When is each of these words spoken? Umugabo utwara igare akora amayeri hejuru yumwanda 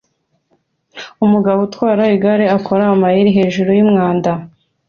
Umugabo 1.25 1.59
utwara 1.67 2.03
igare 2.15 2.45
akora 2.57 2.83
amayeri 2.93 3.31
hejuru 3.37 3.69
yumwanda 3.79 4.31